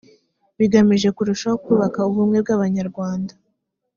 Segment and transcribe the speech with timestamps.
[0.57, 3.33] bigamije kurushaho kubaka ubumwe bw’abanyarwanda